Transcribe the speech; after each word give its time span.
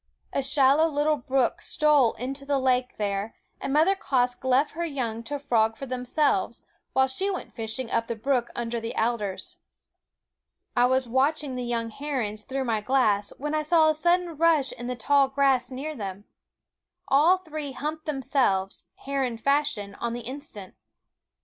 A 0.33 0.41
shallow 0.41 0.87
little 0.87 1.17
brook 1.17 1.61
stole 1.61 2.13
into 2.13 2.43
the 2.43 2.57
lake 2.57 2.95
there, 2.97 3.35
and 3.59 3.71
Mother 3.71 3.93
Quoskh 3.95 4.43
left 4.43 4.71
her 4.71 4.83
young 4.83 5.21
to 5.25 5.37
frog 5.37 5.77
for 5.77 5.85
themselves, 5.85 6.63
while 6.93 7.05
she 7.05 7.29
went 7.29 7.53
fishing 7.53 7.91
up 7.91 8.07
the 8.07 8.15
brook 8.15 8.49
under 8.55 8.79
the 8.79 8.95
alders. 8.95 9.57
I 10.75 10.87
was 10.87 11.07
watching 11.07 11.55
the 11.55 11.63
young 11.63 11.91
herons 11.91 12.45
through 12.45 12.63
my 12.65 12.81
glass 12.81 13.31
when 13.37 13.53
I 13.53 13.61
saw 13.61 13.89
a 13.89 13.93
sudden 13.93 14.37
rush 14.37 14.71
in 14.71 14.87
the 14.87 14.95
tall 14.95 15.27
grass 15.27 15.69
near 15.69 15.95
them. 15.95 16.25
All 17.07 17.37
three 17.37 17.73
humped 17.73 18.07
themselves, 18.07 18.87
heron 19.05 19.37
fashion, 19.37 19.93
on 19.93 20.13
the 20.13 20.21
instant. 20.21 20.73